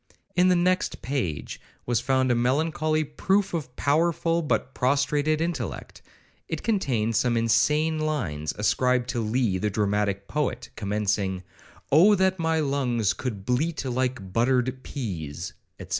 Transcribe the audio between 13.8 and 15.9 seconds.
like buttered pease,' &c.